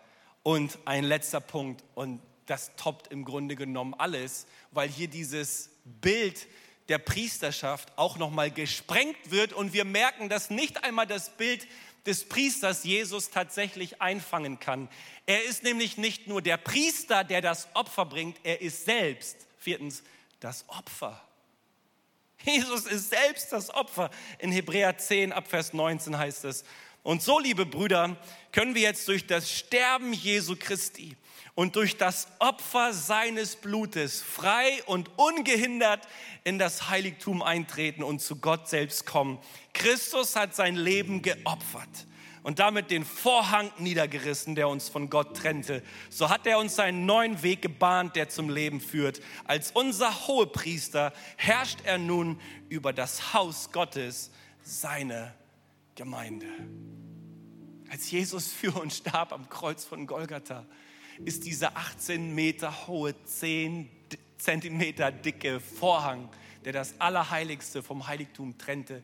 [0.42, 6.46] Und ein letzter Punkt, und das toppt im Grunde genommen alles, weil hier dieses Bild
[6.88, 11.66] der Priesterschaft auch nochmal gesprengt wird und wir merken, dass nicht einmal das Bild
[12.07, 14.88] des Priesters Jesus tatsächlich einfangen kann.
[15.27, 20.03] Er ist nämlich nicht nur der Priester, der das Opfer bringt, er ist selbst, viertens,
[20.40, 21.23] das Opfer.
[22.44, 24.11] Jesus ist selbst das Opfer.
[24.38, 26.64] In Hebräer 10 Abvers 19 heißt es,
[27.04, 28.16] und so, liebe Brüder,
[28.50, 31.16] können wir jetzt durch das Sterben Jesu Christi
[31.54, 36.08] und durch das Opfer seines Blutes frei und ungehindert
[36.44, 39.38] in das Heiligtum eintreten und zu Gott selbst kommen.
[39.74, 42.06] Christus hat sein Leben geopfert
[42.42, 45.82] und damit den Vorhang niedergerissen, der uns von Gott trennte.
[46.08, 49.20] So hat er uns einen neuen Weg gebahnt, der zum Leben führt.
[49.44, 52.40] Als unser Hohepriester herrscht er nun
[52.70, 54.30] über das Haus Gottes,
[54.62, 55.34] seine
[55.94, 56.46] Gemeinde.
[57.88, 60.66] Als Jesus für uns starb am Kreuz von Golgatha,
[61.24, 63.88] ist dieser 18 Meter hohe, 10
[64.37, 66.28] Zentimeter dicke Vorhang,
[66.64, 69.02] der das Allerheiligste vom Heiligtum trennte,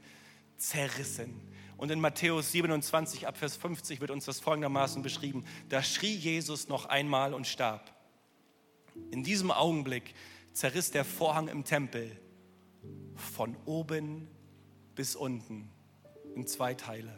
[0.57, 1.41] zerrissen.
[1.77, 5.45] Und in Matthäus 27, Abvers 50 wird uns das folgendermaßen beschrieben.
[5.69, 7.95] Da schrie Jesus noch einmal und starb.
[9.13, 10.15] In diesem Augenblick
[10.53, 12.21] zerriss der Vorhang im Tempel
[13.15, 14.29] von oben
[14.95, 15.71] bis unten
[16.35, 17.13] in zwei Teile.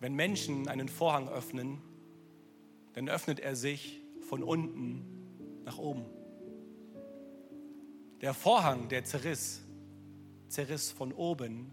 [0.00, 1.82] Wenn Menschen einen Vorhang öffnen,
[2.94, 5.04] dann öffnet er sich von unten
[5.64, 6.04] nach oben.
[8.20, 9.62] Der Vorhang, der zerriss,
[10.48, 11.72] zerriss von oben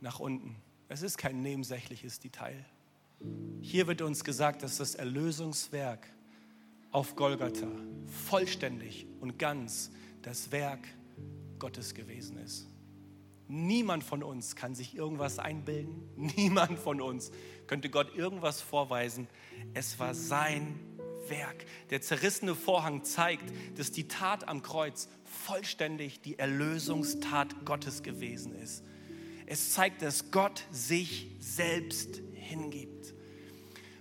[0.00, 0.56] nach unten.
[0.88, 2.64] Es ist kein nebensächliches Detail.
[3.60, 6.06] Hier wird uns gesagt, dass das Erlösungswerk
[6.92, 7.70] auf Golgatha
[8.28, 9.90] vollständig und ganz
[10.22, 10.86] das Werk
[11.58, 12.68] Gottes gewesen ist.
[13.48, 16.08] Niemand von uns kann sich irgendwas einbilden.
[16.16, 17.30] Niemand von uns
[17.66, 19.28] könnte Gott irgendwas vorweisen.
[19.74, 20.78] Es war sein
[21.28, 21.64] Werk.
[21.90, 28.84] Der zerrissene Vorhang zeigt, dass die Tat am Kreuz vollständig die Erlösungstat Gottes gewesen ist.
[29.46, 33.14] Es zeigt, dass Gott sich selbst hingibt.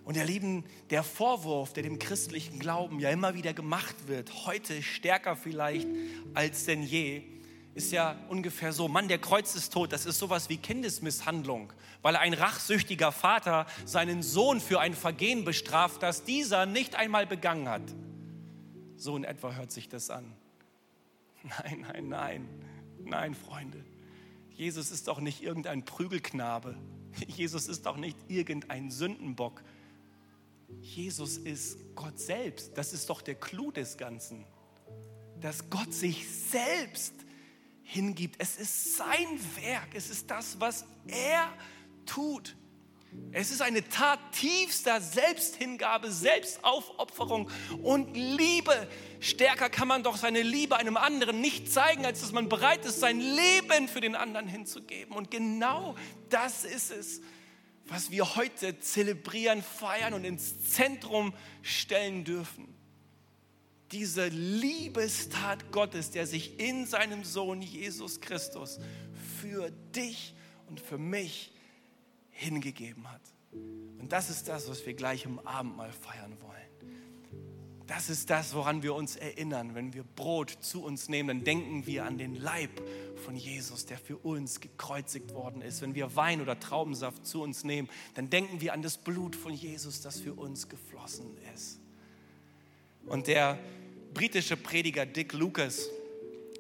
[0.04, 4.84] Und ihr Lieben, der Vorwurf, der dem christlichen Glauben ja immer wieder gemacht wird, heute
[4.84, 5.88] stärker vielleicht
[6.36, 7.24] als denn je,
[7.76, 13.12] ist ja ungefähr so, Mann, der Kreuzestod, das ist sowas wie Kindesmisshandlung, weil ein rachsüchtiger
[13.12, 17.84] Vater seinen Sohn für ein Vergehen bestraft, das dieser nicht einmal begangen hat.
[18.96, 20.34] So in etwa hört sich das an.
[21.44, 22.50] Nein, nein, nein,
[23.04, 23.86] nein, Freunde.
[24.56, 26.76] Jesus ist doch nicht irgendein Prügelknabe.
[27.28, 29.62] Jesus ist doch nicht irgendein Sündenbock.
[30.82, 32.78] Jesus ist Gott selbst.
[32.78, 34.46] Das ist doch der Clou des Ganzen.
[35.40, 37.14] Dass Gott sich selbst
[37.86, 38.36] hingibt.
[38.40, 39.90] Es ist sein Werk.
[39.94, 41.48] Es ist das, was er
[42.06, 42.56] tut.
[43.32, 47.50] Es ist eine Tat tiefster Selbsthingabe, Selbstaufopferung
[47.82, 48.90] und Liebe.
[49.22, 53.00] Stärker kann man doch seine Liebe einem anderen nicht zeigen, als dass man bereit ist,
[53.00, 55.16] sein Leben für den anderen hinzugeben.
[55.16, 55.96] Und genau
[56.30, 57.22] das ist es,
[57.86, 62.76] was wir heute zelebrieren, feiern und ins Zentrum stellen dürfen.
[63.92, 68.80] Diese Liebestat Gottes, der sich in seinem Sohn Jesus Christus
[69.42, 70.34] für dich
[70.68, 71.54] und für mich
[72.32, 73.22] hingegeben hat.
[73.52, 76.56] Und das ist das, was wir gleich im Abendmahl feiern wollen.
[77.88, 79.76] Das ist das, woran wir uns erinnern.
[79.76, 82.82] Wenn wir Brot zu uns nehmen, dann denken wir an den Leib
[83.24, 85.82] von Jesus, der für uns gekreuzigt worden ist.
[85.82, 89.54] Wenn wir Wein oder Traubensaft zu uns nehmen, dann denken wir an das Blut von
[89.54, 91.80] Jesus, das für uns geflossen ist.
[93.06, 93.60] Und der
[94.14, 95.90] britische Prediger Dick Lucas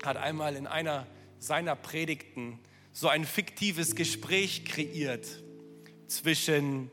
[0.03, 1.07] hat einmal in einer
[1.39, 2.59] seiner Predigten
[2.91, 5.25] so ein fiktives Gespräch kreiert
[6.07, 6.91] zwischen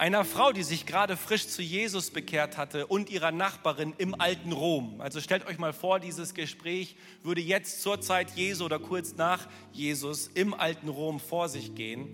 [0.00, 4.52] einer Frau, die sich gerade frisch zu Jesus bekehrt hatte und ihrer Nachbarin im alten
[4.52, 5.00] Rom.
[5.02, 9.46] Also stellt euch mal vor, dieses Gespräch würde jetzt zur Zeit Jesu oder kurz nach
[9.72, 12.08] Jesus im alten Rom vor sich gehen.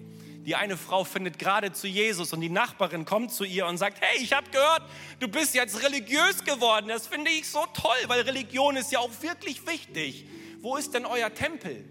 [0.47, 4.01] Die eine Frau findet gerade zu Jesus und die Nachbarin kommt zu ihr und sagt,
[4.01, 4.82] hey, ich habe gehört,
[5.18, 6.86] du bist jetzt religiös geworden.
[6.86, 10.24] Das finde ich so toll, weil Religion ist ja auch wirklich wichtig.
[10.61, 11.84] Wo ist denn euer Tempel?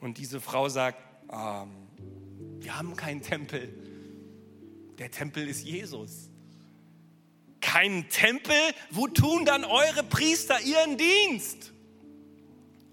[0.00, 0.98] Und diese Frau sagt,
[1.32, 1.88] ähm,
[2.60, 3.72] wir haben keinen Tempel.
[4.98, 6.28] Der Tempel ist Jesus.
[7.62, 8.54] Kein Tempel?
[8.90, 11.72] Wo tun dann eure Priester ihren Dienst?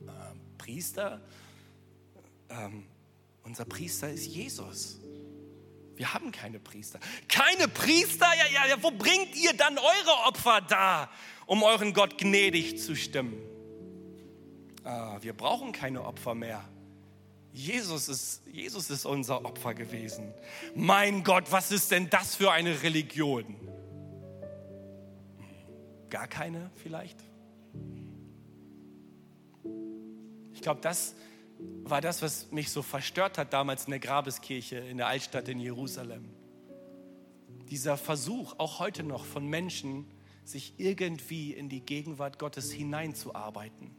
[0.01, 1.19] Ähm, Priester?
[2.49, 2.85] Ähm,
[3.51, 4.97] unser Priester ist Jesus.
[5.97, 7.01] Wir haben keine Priester.
[7.27, 8.25] Keine Priester?
[8.25, 11.09] Ja, ja, ja, wo bringt ihr dann eure Opfer da,
[11.47, 13.35] um euren Gott gnädig zu stimmen?
[14.85, 16.63] Ah, wir brauchen keine Opfer mehr.
[17.51, 20.33] Jesus ist, Jesus ist unser Opfer gewesen.
[20.73, 23.57] Mein Gott, was ist denn das für eine Religion?
[26.09, 27.19] Gar keine vielleicht?
[30.53, 31.15] Ich glaube, das
[31.83, 35.59] war das, was mich so verstört hat damals in der Grabeskirche in der Altstadt in
[35.59, 36.29] Jerusalem.
[37.69, 40.05] Dieser Versuch, auch heute noch von Menschen,
[40.43, 43.91] sich irgendwie in die Gegenwart Gottes hineinzuarbeiten.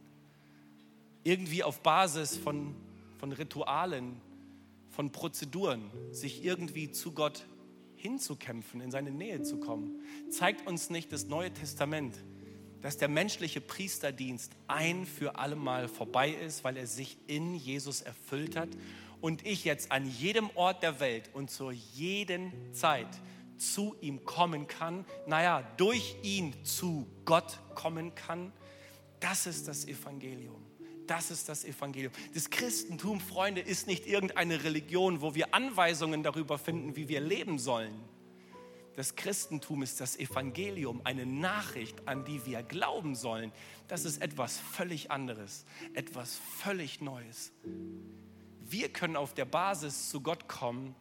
[1.23, 2.75] Irgendwie auf Basis von
[3.23, 4.19] von Ritualen,
[4.89, 7.45] von Prozeduren, sich irgendwie zu Gott
[7.95, 12.21] hinzukämpfen, in seine Nähe zu kommen, zeigt uns nicht das Neue Testament,
[12.83, 18.57] dass der menschliche Priesterdienst ein für allemal vorbei ist, weil er sich in Jesus erfüllt
[18.57, 18.69] hat
[19.21, 23.07] und ich jetzt an jedem Ort der Welt und zur jeden Zeit
[23.57, 28.51] zu ihm kommen kann, naja, durch ihn zu Gott kommen kann.
[29.21, 30.61] Das ist das Evangelium.
[31.07, 32.11] Das ist das Evangelium.
[32.33, 37.59] Das Christentum, Freunde, ist nicht irgendeine Religion, wo wir Anweisungen darüber finden, wie wir leben
[37.59, 37.93] sollen.
[38.95, 43.51] Das Christentum ist das Evangelium, eine Nachricht, an die wir glauben sollen.
[43.87, 47.51] Das ist etwas völlig anderes, etwas völlig Neues.
[48.59, 50.95] Wir können auf der Basis zu Gott kommen,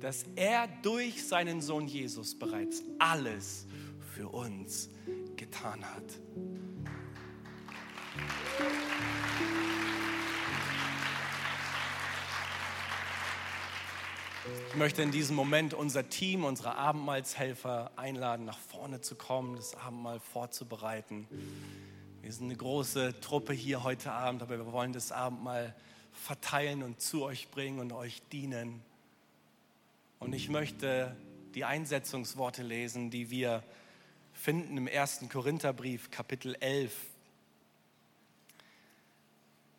[0.00, 3.66] dass er durch seinen Sohn Jesus bereits alles
[4.14, 4.88] für uns
[5.36, 6.18] getan hat.
[14.68, 19.74] Ich möchte in diesem Moment unser Team, unsere Abendmahlshelfer einladen, nach vorne zu kommen, das
[19.74, 21.26] Abendmahl vorzubereiten.
[22.22, 25.74] Wir sind eine große Truppe hier heute Abend, aber wir wollen das Abendmahl
[26.12, 28.82] verteilen und zu euch bringen und euch dienen.
[30.18, 31.16] Und ich möchte
[31.54, 33.62] die Einsetzungsworte lesen, die wir
[34.32, 36.92] finden im ersten Korintherbrief, Kapitel 11,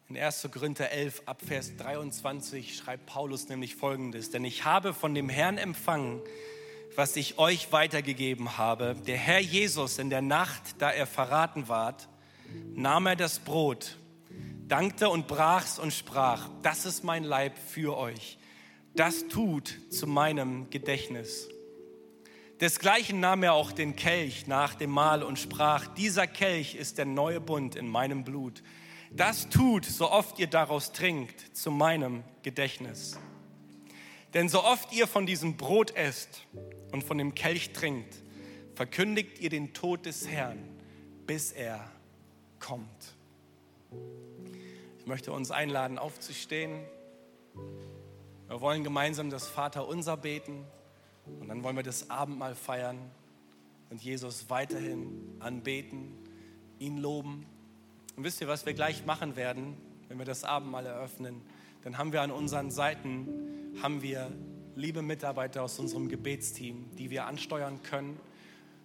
[0.09, 0.47] in 1.
[0.53, 5.57] Korinther 11 ab Vers 23 schreibt Paulus nämlich folgendes, denn ich habe von dem Herrn
[5.57, 6.21] empfangen,
[6.95, 8.95] was ich euch weitergegeben habe.
[9.05, 12.07] Der Herr Jesus in der Nacht, da er verraten ward,
[12.73, 13.97] nahm er das Brot,
[14.69, 18.37] dankte und brach's und sprach, das ist mein Leib für euch.
[18.95, 21.49] Das tut zu meinem Gedächtnis.
[22.61, 27.05] Desgleichen nahm er auch den Kelch nach dem Mahl und sprach, dieser Kelch ist der
[27.05, 28.63] neue Bund in meinem Blut
[29.17, 33.19] das tut, so oft ihr daraus trinkt, zu meinem Gedächtnis.
[34.33, 36.43] Denn so oft ihr von diesem Brot esst
[36.91, 38.15] und von dem Kelch trinkt,
[38.75, 40.59] verkündigt ihr den Tod des Herrn,
[41.25, 41.91] bis er
[42.59, 43.15] kommt.
[44.99, 46.83] Ich möchte uns einladen, aufzustehen.
[48.47, 50.65] Wir wollen gemeinsam das Vaterunser beten
[51.39, 52.99] und dann wollen wir das Abendmahl feiern
[53.89, 56.13] und Jesus weiterhin anbeten,
[56.77, 57.45] ihn loben
[58.17, 59.77] und wisst ihr, was wir gleich machen werden?
[60.07, 61.41] wenn wir das Abendmahl eröffnen,
[61.83, 64.31] dann haben wir an unseren Seiten haben wir
[64.75, 68.19] liebe Mitarbeiter aus unserem Gebetsteam, die wir ansteuern können,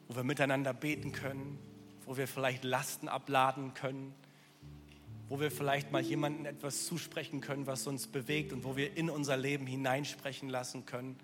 [0.09, 1.59] wo wir miteinander beten können,
[2.07, 4.15] wo wir vielleicht Lasten abladen können,
[5.29, 9.09] wo wir vielleicht mal jemandem etwas zusprechen können, was uns bewegt und wo wir in
[9.09, 11.17] unser Leben hineinsprechen lassen können.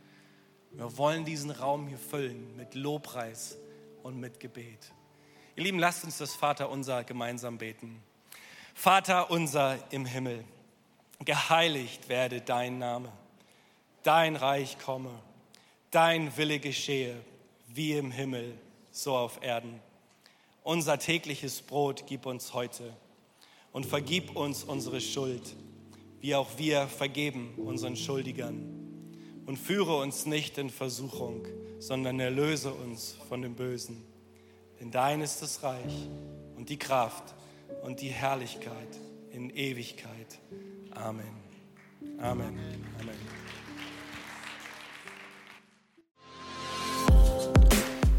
[0.72, 3.58] Wir wollen diesen Raum hier füllen mit Lobpreis
[4.02, 4.92] und mit Gebet.
[5.58, 8.00] Ihr Lieben, lasst uns das Vater unser gemeinsam beten.
[8.74, 10.44] Vater unser im Himmel,
[11.24, 13.10] geheiligt werde dein Name,
[14.04, 15.10] dein Reich komme,
[15.90, 17.16] dein Wille geschehe,
[17.66, 18.56] wie im Himmel,
[18.92, 19.80] so auf Erden.
[20.62, 22.94] Unser tägliches Brot gib uns heute
[23.72, 25.56] und vergib uns unsere Schuld,
[26.20, 29.42] wie auch wir vergeben unseren Schuldigern.
[29.44, 31.48] Und führe uns nicht in Versuchung,
[31.80, 34.06] sondern erlöse uns von dem Bösen.
[34.80, 36.08] Denn dein ist das Reich
[36.56, 37.34] und die Kraft
[37.82, 38.98] und die Herrlichkeit
[39.30, 40.38] in Ewigkeit.
[40.94, 41.24] Amen.
[42.20, 42.58] Amen.
[43.00, 43.38] Amen.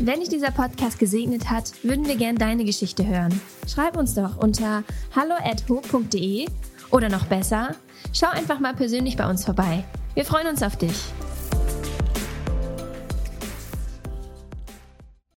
[0.01, 3.41] Wenn dich dieser Podcast gesegnet hat, würden wir gern deine Geschichte hören.
[3.67, 4.83] Schreib uns doch unter
[5.13, 6.47] hallo@ho.de
[6.89, 7.75] oder noch besser,
[8.13, 9.83] schau einfach mal persönlich bei uns vorbei.
[10.13, 10.95] Wir freuen uns auf dich.